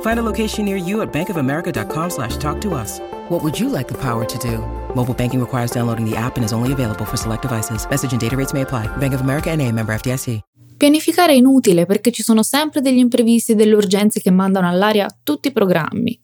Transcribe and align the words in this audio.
Find 0.00 0.18
a 0.18 0.22
location 0.22 0.64
near 0.64 0.76
you 0.76 1.02
at 1.02 1.12
bankofamerica.com 1.12 2.10
slash 2.10 2.36
talk 2.38 2.60
to 2.62 2.74
us. 2.74 3.00
What 3.28 3.42
would 3.44 3.56
you 3.56 3.68
like 3.68 3.86
the 3.86 3.96
power 3.98 4.24
to 4.24 4.38
do? 4.38 4.58
Mobile 4.94 5.14
banking 5.14 5.38
requires 5.38 5.70
downloading 5.70 6.04
the 6.04 6.16
app 6.16 6.36
and 6.36 6.44
is 6.44 6.52
only 6.52 6.72
available 6.72 7.04
for 7.04 7.16
select 7.16 7.42
devices. 7.42 7.86
Message 7.88 8.10
and 8.10 8.20
data 8.20 8.36
rates 8.36 8.52
may 8.52 8.62
apply. 8.62 8.88
Bank 8.96 9.14
of 9.14 9.20
America 9.20 9.54
NA, 9.54 9.70
member 9.70 9.96
FDIC. 9.96 10.40
Pianificare 10.78 11.32
è 11.32 11.36
inutile 11.36 11.86
perché 11.86 12.12
ci 12.12 12.22
sono 12.22 12.44
sempre 12.44 12.80
degli 12.80 12.98
imprevisti 12.98 13.52
e 13.52 13.54
delle 13.56 13.74
urgenze 13.74 14.20
che 14.20 14.30
mandano 14.30 14.68
all'aria 14.68 15.08
tutti 15.24 15.48
i 15.48 15.52
programmi. 15.52 16.18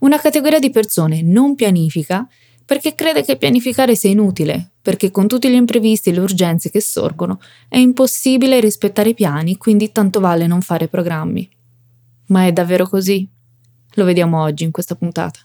Una 0.00 0.20
categoria 0.20 0.58
di 0.58 0.70
persone 0.70 1.22
non 1.22 1.54
pianifica 1.54 2.28
perché 2.66 2.94
crede 2.94 3.22
che 3.22 3.36
pianificare 3.36 3.94
sia 3.94 4.10
inutile, 4.10 4.72
perché 4.82 5.10
con 5.10 5.26
tutti 5.26 5.48
gli 5.48 5.54
imprevisti 5.54 6.10
e 6.10 6.12
le 6.12 6.20
urgenze 6.20 6.70
che 6.70 6.80
sorgono 6.80 7.40
è 7.68 7.78
impossibile 7.78 8.60
rispettare 8.60 9.10
i 9.10 9.14
piani, 9.14 9.56
quindi 9.56 9.90
tanto 9.90 10.20
vale 10.20 10.46
non 10.46 10.60
fare 10.60 10.88
programmi. 10.88 11.48
Ma 12.32 12.46
è 12.46 12.52
davvero 12.52 12.88
così? 12.88 13.28
Lo 13.94 14.04
vediamo 14.04 14.40
oggi 14.40 14.64
in 14.64 14.70
questa 14.70 14.94
puntata. 14.94 15.38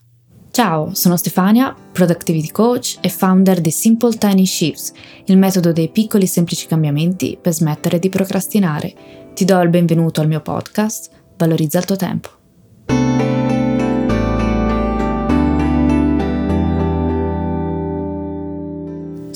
Ciao, 0.52 0.94
sono 0.94 1.18
Stefania, 1.18 1.76
Productivity 1.92 2.50
Coach 2.50 2.98
e 3.02 3.10
founder 3.10 3.60
di 3.60 3.72
Simple 3.72 4.16
Tiny 4.16 4.46
Shifts, 4.46 4.94
il 5.26 5.38
metodo 5.38 5.74
dei 5.74 5.90
piccoli 5.90 6.24
e 6.24 6.28
semplici 6.28 6.66
cambiamenti 6.66 7.38
per 7.40 7.54
smettere 7.54 8.00
di 8.00 8.08
procrastinare. 8.08 8.94
Ti 9.34 9.44
do 9.44 9.60
il 9.60 9.70
benvenuto 9.70 10.22
al 10.22 10.28
mio 10.28 10.40
podcast, 10.40 11.10
Valorizza 11.36 11.78
il 11.78 11.86
tuo 11.86 11.98
tempo. 11.98 12.37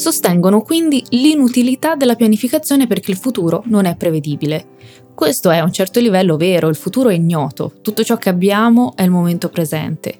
Sostengono 0.01 0.63
quindi 0.63 1.05
l'inutilità 1.09 1.93
della 1.93 2.15
pianificazione 2.15 2.87
perché 2.87 3.11
il 3.11 3.17
futuro 3.17 3.61
non 3.67 3.85
è 3.85 3.95
prevedibile. 3.95 4.65
Questo 5.13 5.51
è 5.51 5.57
a 5.57 5.63
un 5.63 5.71
certo 5.71 5.99
livello 5.99 6.37
vero, 6.37 6.69
il 6.69 6.75
futuro 6.75 7.09
è 7.09 7.13
ignoto, 7.13 7.73
tutto 7.83 8.03
ciò 8.03 8.17
che 8.17 8.29
abbiamo 8.29 8.93
è 8.95 9.03
il 9.03 9.11
momento 9.11 9.49
presente. 9.49 10.17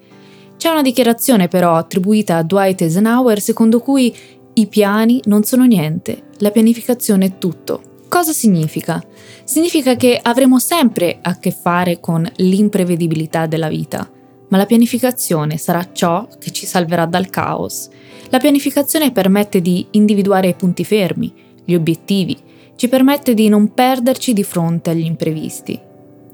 C'è 0.55 0.69
una 0.69 0.83
dichiarazione 0.83 1.47
però 1.47 1.73
attribuita 1.73 2.37
a 2.37 2.43
Dwight 2.43 2.81
Eisenhower 2.81 3.41
secondo 3.41 3.79
cui 3.79 4.15
i 4.53 4.67
piani 4.67 5.19
non 5.23 5.41
sono 5.45 5.65
niente, 5.65 6.25
la 6.37 6.52
pianificazione 6.52 7.25
è 7.25 7.37
tutto. 7.39 7.81
Cosa 8.07 8.33
significa? 8.33 9.03
Significa 9.45 9.95
che 9.95 10.19
avremo 10.21 10.59
sempre 10.59 11.17
a 11.23 11.39
che 11.39 11.49
fare 11.49 11.99
con 11.99 12.31
l'imprevedibilità 12.35 13.47
della 13.47 13.67
vita, 13.67 14.07
ma 14.52 14.57
la 14.57 14.66
pianificazione 14.66 15.57
sarà 15.57 15.91
ciò 15.94 16.27
che 16.38 16.52
ci 16.52 16.66
salverà 16.66 17.05
dal 17.05 17.30
caos. 17.30 17.89
La 18.30 18.38
pianificazione 18.38 19.11
permette 19.11 19.61
di 19.61 19.88
individuare 19.91 20.49
i 20.49 20.55
punti 20.55 20.83
fermi, 20.83 21.33
gli 21.63 21.73
obiettivi, 21.73 22.38
ci 22.75 22.89
permette 22.89 23.33
di 23.33 23.47
non 23.47 23.73
perderci 23.73 24.33
di 24.33 24.43
fronte 24.43 24.89
agli 24.89 25.05
imprevisti. 25.05 25.80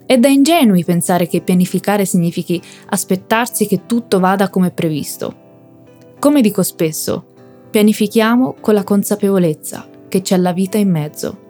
È 0.05 0.17
da 0.17 0.29
ingenui 0.29 0.83
pensare 0.83 1.27
che 1.27 1.41
pianificare 1.41 2.05
significhi 2.05 2.61
aspettarsi 2.87 3.67
che 3.67 3.85
tutto 3.85 4.19
vada 4.19 4.49
come 4.49 4.71
previsto. 4.71 5.45
Come 6.17 6.41
dico 6.41 6.63
spesso, 6.63 7.25
pianifichiamo 7.69 8.55
con 8.59 8.73
la 8.73 8.83
consapevolezza 8.83 9.87
che 10.07 10.21
c'è 10.21 10.37
la 10.37 10.53
vita 10.53 10.77
in 10.77 10.89
mezzo. 10.89 11.45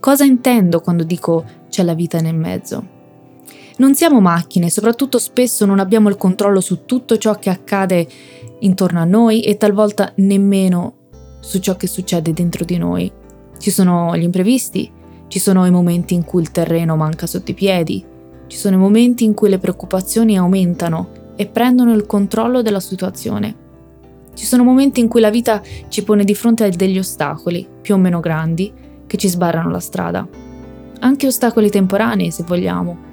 Cosa 0.00 0.24
intendo 0.24 0.80
quando 0.80 1.04
dico 1.04 1.44
c'è 1.68 1.84
la 1.84 1.94
vita 1.94 2.20
nel 2.20 2.34
mezzo? 2.34 2.96
Non 3.78 3.94
siamo 3.94 4.20
macchine, 4.20 4.70
soprattutto 4.70 5.18
spesso 5.18 5.64
non 5.64 5.78
abbiamo 5.78 6.08
il 6.08 6.16
controllo 6.16 6.60
su 6.60 6.84
tutto 6.84 7.16
ciò 7.16 7.34
che 7.38 7.48
accade 7.48 8.08
intorno 8.60 8.98
a 8.98 9.04
noi 9.04 9.42
e 9.42 9.56
talvolta 9.56 10.12
nemmeno 10.16 10.94
su 11.38 11.60
ciò 11.60 11.76
che 11.76 11.86
succede 11.86 12.32
dentro 12.32 12.64
di 12.64 12.76
noi. 12.76 13.10
Ci 13.56 13.70
sono 13.70 14.16
gli 14.16 14.24
imprevisti, 14.24 14.90
ci 15.28 15.38
sono 15.38 15.64
i 15.64 15.70
momenti 15.70 16.14
in 16.14 16.24
cui 16.24 16.42
il 16.42 16.50
terreno 16.50 16.96
manca 16.96 17.26
sotto 17.26 17.52
i 17.52 17.54
piedi, 17.54 18.04
ci 18.48 18.56
sono 18.56 18.74
i 18.74 18.78
momenti 18.80 19.22
in 19.22 19.34
cui 19.34 19.48
le 19.48 19.58
preoccupazioni 19.58 20.36
aumentano 20.36 21.10
e 21.36 21.46
prendono 21.46 21.92
il 21.94 22.04
controllo 22.04 22.62
della 22.62 22.80
situazione. 22.80 23.66
Ci 24.34 24.44
sono 24.44 24.64
momenti 24.64 24.98
in 24.98 25.06
cui 25.06 25.20
la 25.20 25.30
vita 25.30 25.62
ci 25.86 26.02
pone 26.02 26.24
di 26.24 26.34
fronte 26.34 26.64
a 26.64 26.68
degli 26.68 26.98
ostacoli, 26.98 27.64
più 27.80 27.94
o 27.94 27.98
meno 27.98 28.18
grandi, 28.18 28.72
che 29.06 29.16
ci 29.16 29.28
sbarrano 29.28 29.70
la 29.70 29.78
strada. 29.78 30.26
Anche 31.00 31.26
ostacoli 31.28 31.70
temporanei, 31.70 32.32
se 32.32 32.42
vogliamo. 32.42 33.06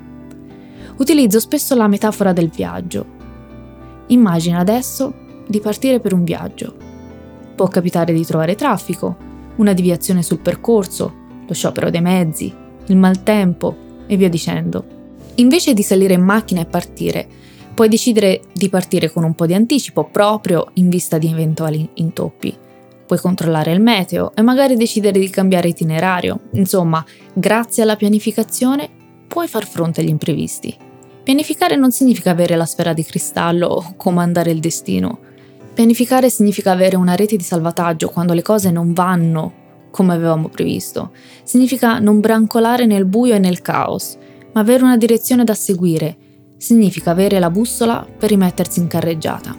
Utilizzo 0.98 1.40
spesso 1.40 1.76
la 1.76 1.88
metafora 1.88 2.32
del 2.32 2.50
viaggio. 2.50 3.06
Immagina 4.08 4.60
adesso 4.60 5.14
di 5.46 5.60
partire 5.60 6.00
per 6.00 6.14
un 6.14 6.24
viaggio. 6.24 6.74
Può 7.56 7.68
capitare 7.68 8.14
di 8.14 8.26
trovare 8.26 8.56
traffico, 8.56 9.18
una 9.58 9.74
deviazione 9.74 10.24
sul 10.24 10.40
percorso, 10.40 11.14
lo 11.46 11.54
sciopero 11.54 11.90
dei 11.90 12.02
mezzi, 12.02 12.54
il 12.88 12.98
maltempo 12.98 13.76
e 14.08 14.16
via 14.16 14.30
dicendo. 14.30 14.86
Invece 15.36 15.74
di 15.74 15.84
salire 15.84 16.14
in 16.14 16.22
macchina 16.22 16.62
e 16.62 16.66
partire, 16.66 17.28
puoi 17.74 17.90
decidere 17.90 18.42
di 18.54 18.70
partire 18.70 19.12
con 19.12 19.26
un 19.26 19.36
po' 19.36 19.46
di 19.46 19.54
anticipo 19.54 20.06
proprio 20.06 20.70
in 20.76 20.88
vista 20.88 21.18
di 21.18 21.28
eventuali 21.28 21.90
intoppi. 21.96 22.56
Puoi 23.06 23.20
controllare 23.20 23.74
il 23.74 23.82
meteo 23.82 24.32
e 24.34 24.42
magari 24.42 24.78
decidere 24.78 25.20
di 25.20 25.30
cambiare 25.30 25.68
itinerario. 25.68 26.40
Insomma, 26.54 27.04
grazie 27.34 27.84
alla 27.84 27.98
pianificazione 27.98 28.95
puoi 29.28 29.48
far 29.48 29.66
fronte 29.68 30.02
agli 30.02 30.10
imprevisti. 30.10 30.76
Pianificare 31.24 31.76
non 31.76 31.92
significa 31.92 32.32
avere 32.32 32.56
la 32.56 32.66
sfera 32.66 32.94
di 32.94 33.04
cristallo 33.04 33.68
o 33.68 33.94
comandare 33.98 34.52
il 34.52 34.60
destino. 34.60 35.20
Pianificare 35.74 36.30
significa 36.30 36.72
avere 36.72 36.96
una 36.96 37.16
rete 37.16 37.36
di 37.36 37.44
salvataggio 37.44 38.10
quando 38.10 38.34
le 38.34 38.42
cose 38.42 38.72
non 38.72 38.94
vanno 38.94 39.64
come 39.92 40.14
avevamo 40.14 40.50
previsto. 40.50 41.12
Significa 41.44 42.00
non 42.00 42.20
brancolare 42.20 42.86
nel 42.86 43.06
buio 43.06 43.34
e 43.34 43.40
nel 43.40 43.62
caos, 43.62 44.18
ma 44.52 44.62
avere 44.62 44.84
una 44.84 44.98
direzione 44.98 45.44
da 45.44 45.54
seguire. 45.54 46.18
Significa 46.58 47.12
avere 47.12 47.40
la 47.40 47.50
bussola 47.50 48.06
per 48.18 48.30
rimettersi 48.30 48.80
in 48.80 48.88
carreggiata. 48.88 49.56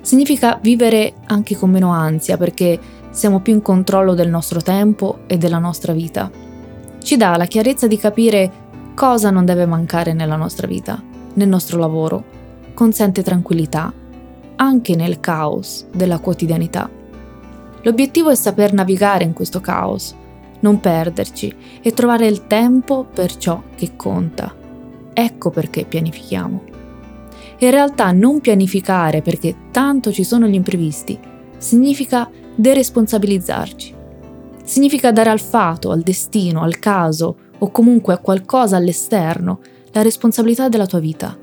Significa 0.00 0.58
vivere 0.60 1.14
anche 1.26 1.54
con 1.56 1.70
meno 1.70 1.90
ansia 1.90 2.36
perché 2.36 2.78
siamo 3.10 3.40
più 3.40 3.52
in 3.52 3.62
controllo 3.62 4.14
del 4.14 4.30
nostro 4.30 4.62
tempo 4.62 5.20
e 5.26 5.38
della 5.38 5.58
nostra 5.58 5.92
vita. 5.92 6.30
Ci 7.02 7.16
dà 7.16 7.36
la 7.36 7.46
chiarezza 7.46 7.86
di 7.86 7.96
capire 7.96 8.66
cosa 8.98 9.30
non 9.30 9.44
deve 9.44 9.64
mancare 9.64 10.12
nella 10.12 10.34
nostra 10.34 10.66
vita, 10.66 11.00
nel 11.34 11.46
nostro 11.46 11.78
lavoro. 11.78 12.24
Consente 12.74 13.22
tranquillità, 13.22 13.92
anche 14.56 14.96
nel 14.96 15.20
caos 15.20 15.86
della 15.92 16.18
quotidianità. 16.18 16.90
L'obiettivo 17.82 18.30
è 18.30 18.34
saper 18.34 18.72
navigare 18.72 19.22
in 19.22 19.34
questo 19.34 19.60
caos, 19.60 20.16
non 20.58 20.80
perderci 20.80 21.54
e 21.80 21.92
trovare 21.92 22.26
il 22.26 22.48
tempo 22.48 23.04
per 23.04 23.36
ciò 23.36 23.62
che 23.76 23.94
conta. 23.94 24.52
Ecco 25.12 25.50
perché 25.50 25.84
pianifichiamo. 25.84 26.62
In 27.58 27.70
realtà 27.70 28.10
non 28.10 28.40
pianificare 28.40 29.22
perché 29.22 29.54
tanto 29.70 30.10
ci 30.10 30.24
sono 30.24 30.48
gli 30.48 30.54
imprevisti 30.54 31.16
significa 31.56 32.28
deresponsabilizzarci. 32.52 33.94
Significa 34.64 35.12
dare 35.12 35.30
al 35.30 35.40
fato, 35.40 35.92
al 35.92 36.00
destino, 36.00 36.62
al 36.62 36.80
caso 36.80 37.46
o 37.58 37.70
comunque 37.70 38.14
a 38.14 38.18
qualcosa 38.18 38.76
all'esterno 38.76 39.60
la 39.92 40.02
responsabilità 40.02 40.68
della 40.68 40.86
tua 40.86 41.00
vita 41.00 41.36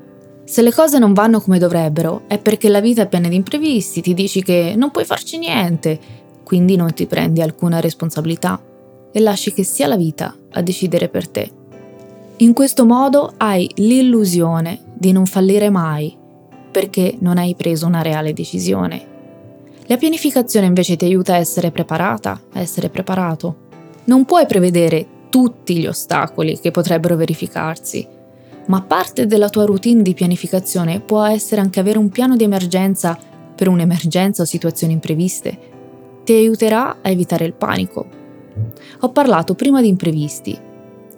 se 0.48 0.62
le 0.62 0.72
cose 0.72 1.00
non 1.00 1.12
vanno 1.12 1.40
come 1.40 1.58
dovrebbero, 1.58 2.22
è 2.28 2.38
perché 2.38 2.68
la 2.68 2.80
vita 2.80 3.02
è 3.02 3.08
piena 3.08 3.26
di 3.26 3.34
imprevisti, 3.34 4.00
ti 4.00 4.14
dici 4.14 4.44
che 4.44 4.74
non 4.76 4.92
puoi 4.92 5.04
farci 5.04 5.38
niente, 5.38 5.98
quindi 6.44 6.76
non 6.76 6.94
ti 6.94 7.06
prendi 7.06 7.42
alcuna 7.42 7.80
responsabilità 7.80 8.62
e 9.10 9.18
lasci 9.18 9.52
che 9.52 9.64
sia 9.64 9.88
la 9.88 9.96
vita 9.96 10.32
a 10.52 10.62
decidere 10.62 11.08
per 11.08 11.26
te. 11.28 11.50
In 12.36 12.52
questo 12.52 12.86
modo 12.86 13.34
hai 13.38 13.68
l'illusione 13.74 14.84
di 14.94 15.10
non 15.10 15.26
fallire 15.26 15.68
mai, 15.68 16.16
perché 16.70 17.16
non 17.18 17.38
hai 17.38 17.56
preso 17.56 17.88
una 17.88 18.02
reale 18.02 18.32
decisione. 18.32 19.04
La 19.86 19.96
pianificazione 19.96 20.66
invece 20.66 20.94
ti 20.94 21.06
aiuta 21.06 21.34
a 21.34 21.38
essere 21.38 21.72
preparata, 21.72 22.40
a 22.52 22.60
essere 22.60 22.88
preparato. 22.88 23.64
Non 24.04 24.24
puoi 24.24 24.46
prevedere 24.46 25.06
tutti 25.28 25.78
gli 25.78 25.86
ostacoli 25.86 26.58
che 26.58 26.70
potrebbero 26.70 27.16
verificarsi, 27.16 28.06
ma 28.66 28.82
parte 28.82 29.26
della 29.26 29.48
tua 29.48 29.64
routine 29.64 30.02
di 30.02 30.14
pianificazione 30.14 31.00
può 31.00 31.24
essere 31.24 31.60
anche 31.60 31.80
avere 31.80 31.98
un 31.98 32.08
piano 32.08 32.36
di 32.36 32.44
emergenza 32.44 33.18
per 33.54 33.68
un'emergenza 33.68 34.42
o 34.42 34.46
situazioni 34.46 34.92
impreviste. 34.92 35.58
Ti 36.24 36.32
aiuterà 36.32 36.98
a 37.00 37.10
evitare 37.10 37.44
il 37.44 37.54
panico. 37.54 38.06
Ho 39.00 39.10
parlato 39.10 39.54
prima 39.54 39.80
di 39.80 39.88
imprevisti. 39.88 40.58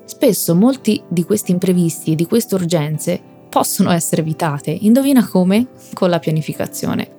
Spesso 0.05 0.55
molti 0.55 1.03
di 1.09 1.25
questi 1.25 1.53
imprevisti 1.53 2.13
e 2.13 2.15
di 2.15 2.27
queste 2.27 2.55
urgenze 2.55 3.21
possono 3.49 3.91
essere 3.91 4.21
evitate. 4.21 4.71
Indovina 4.71 5.27
come? 5.27 5.69
Con 5.95 6.11
la 6.11 6.19
pianificazione. 6.19 7.18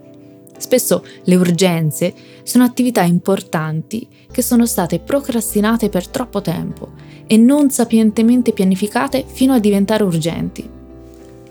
Spesso 0.60 1.06
le 1.24 1.36
urgenze 1.36 2.14
sono 2.44 2.66
attività 2.66 3.02
importanti 3.02 4.06
che 4.30 4.42
sono 4.42 4.66
state 4.66 5.00
procrastinate 5.00 5.88
per 5.88 6.08
troppo 6.10 6.42
tempo 6.42 6.92
e 7.26 7.38
non 7.38 7.72
sapientemente 7.72 8.52
pianificate 8.52 9.24
fino 9.26 9.54
a 9.54 9.60
diventare 9.60 10.04
urgenti. 10.04 10.70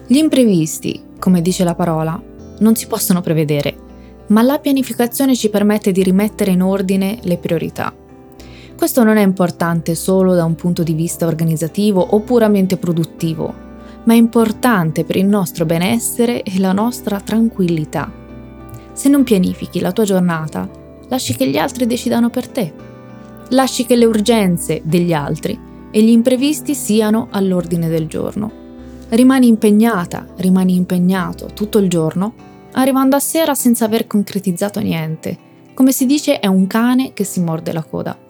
Gli 0.06 0.16
imprevisti, 0.16 1.02
come 1.18 1.40
dice 1.40 1.64
la 1.64 1.74
parola, 1.74 2.22
non 2.58 2.74
si 2.76 2.86
possono 2.86 3.22
prevedere, 3.22 3.74
ma 4.28 4.42
la 4.42 4.58
pianificazione 4.58 5.34
ci 5.34 5.48
permette 5.48 5.90
di 5.90 6.02
rimettere 6.02 6.50
in 6.50 6.62
ordine 6.62 7.18
le 7.22 7.38
priorità. 7.38 7.94
Questo 8.76 9.04
non 9.04 9.16
è 9.16 9.22
importante 9.22 9.94
solo 9.94 10.34
da 10.34 10.44
un 10.44 10.54
punto 10.54 10.82
di 10.82 10.92
vista 10.92 11.26
organizzativo 11.26 12.00
o 12.00 12.20
puramente 12.20 12.76
produttivo, 12.76 13.54
ma 14.04 14.12
è 14.12 14.16
importante 14.16 15.04
per 15.04 15.16
il 15.16 15.26
nostro 15.26 15.64
benessere 15.64 16.42
e 16.42 16.58
la 16.58 16.72
nostra 16.72 17.20
tranquillità. 17.20 18.17
Se 18.98 19.08
non 19.08 19.22
pianifichi 19.22 19.78
la 19.78 19.92
tua 19.92 20.02
giornata, 20.02 20.68
lasci 21.06 21.36
che 21.36 21.46
gli 21.46 21.56
altri 21.56 21.86
decidano 21.86 22.30
per 22.30 22.48
te. 22.48 22.74
Lasci 23.50 23.86
che 23.86 23.94
le 23.94 24.06
urgenze 24.06 24.80
degli 24.82 25.12
altri 25.12 25.56
e 25.92 26.02
gli 26.02 26.10
imprevisti 26.10 26.74
siano 26.74 27.28
all'ordine 27.30 27.88
del 27.88 28.08
giorno. 28.08 28.50
Rimani 29.10 29.46
impegnata, 29.46 30.26
rimani 30.38 30.74
impegnato 30.74 31.46
tutto 31.54 31.78
il 31.78 31.88
giorno, 31.88 32.34
arrivando 32.72 33.14
a 33.14 33.20
sera 33.20 33.54
senza 33.54 33.84
aver 33.84 34.08
concretizzato 34.08 34.80
niente. 34.80 35.38
Come 35.74 35.92
si 35.92 36.04
dice, 36.04 36.40
è 36.40 36.48
un 36.48 36.66
cane 36.66 37.12
che 37.12 37.22
si 37.22 37.40
morde 37.40 37.72
la 37.72 37.84
coda 37.84 38.26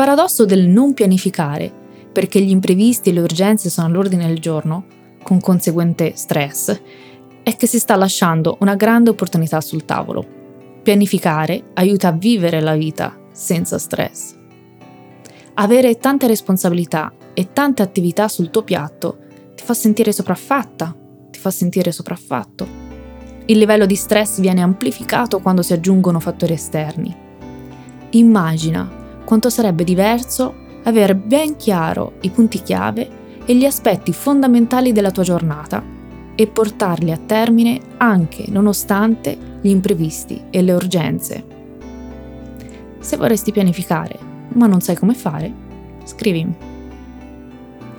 paradosso 0.00 0.46
del 0.46 0.66
non 0.66 0.94
pianificare, 0.94 1.70
perché 2.10 2.40
gli 2.40 2.48
imprevisti 2.48 3.10
e 3.10 3.12
le 3.12 3.20
urgenze 3.20 3.68
sono 3.68 3.86
all'ordine 3.86 4.26
del 4.26 4.38
giorno, 4.38 4.84
con 5.22 5.42
conseguente 5.42 6.12
stress, 6.14 6.80
è 7.50 7.56
che 7.56 7.66
si 7.66 7.80
sta 7.80 7.96
lasciando 7.96 8.58
una 8.60 8.76
grande 8.76 9.10
opportunità 9.10 9.60
sul 9.60 9.84
tavolo. 9.84 10.24
Pianificare 10.82 11.70
aiuta 11.74 12.08
a 12.08 12.12
vivere 12.12 12.60
la 12.60 12.74
vita 12.74 13.18
senza 13.32 13.76
stress. 13.76 14.36
Avere 15.54 15.98
tante 15.98 16.28
responsabilità 16.28 17.12
e 17.34 17.52
tante 17.52 17.82
attività 17.82 18.28
sul 18.28 18.50
tuo 18.50 18.62
piatto 18.62 19.18
ti 19.56 19.64
fa 19.64 19.74
sentire 19.74 20.12
sopraffatta, 20.12 20.94
ti 21.30 21.38
fa 21.40 21.50
sentire 21.50 21.90
sopraffatto. 21.90 22.88
Il 23.46 23.58
livello 23.58 23.84
di 23.84 23.96
stress 23.96 24.38
viene 24.38 24.62
amplificato 24.62 25.40
quando 25.40 25.62
si 25.62 25.72
aggiungono 25.72 26.20
fattori 26.20 26.52
esterni. 26.52 27.14
Immagina 28.10 28.88
quanto 29.24 29.50
sarebbe 29.50 29.82
diverso 29.82 30.54
avere 30.84 31.16
ben 31.16 31.56
chiaro 31.56 32.12
i 32.20 32.30
punti 32.30 32.62
chiave 32.62 33.10
e 33.44 33.56
gli 33.56 33.64
aspetti 33.64 34.12
fondamentali 34.12 34.92
della 34.92 35.10
tua 35.10 35.24
giornata 35.24 35.98
e 36.40 36.46
portarli 36.46 37.10
a 37.10 37.18
termine 37.18 37.78
anche 37.98 38.46
nonostante 38.48 39.36
gli 39.60 39.68
imprevisti 39.68 40.44
e 40.48 40.62
le 40.62 40.72
urgenze. 40.72 41.44
Se 42.98 43.18
vorresti 43.18 43.52
pianificare 43.52 44.18
ma 44.54 44.66
non 44.66 44.80
sai 44.80 44.96
come 44.96 45.12
fare, 45.12 45.52
scrivimi. 46.04 46.56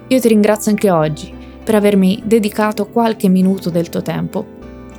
Io 0.07 0.19
ti 0.19 0.27
ringrazio 0.27 0.71
anche 0.71 0.89
oggi 0.89 1.31
per 1.63 1.75
avermi 1.75 2.23
dedicato 2.25 2.88
qualche 2.88 3.29
minuto 3.29 3.69
del 3.69 3.89
tuo 3.89 4.01
tempo 4.01 4.43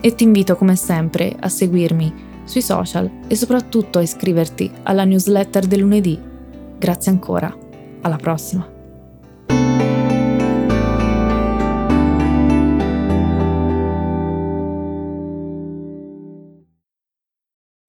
e 0.00 0.14
ti 0.14 0.22
invito 0.22 0.54
come 0.54 0.76
sempre 0.76 1.34
a 1.40 1.48
seguirmi 1.48 2.14
sui 2.44 2.62
social 2.62 3.10
e 3.26 3.34
soprattutto 3.34 3.98
a 3.98 4.02
iscriverti 4.02 4.70
alla 4.84 5.02
newsletter 5.02 5.66
del 5.66 5.80
lunedì. 5.80 6.16
Grazie 6.78 7.10
ancora, 7.10 7.52
alla 8.02 8.16
prossima! 8.18 8.71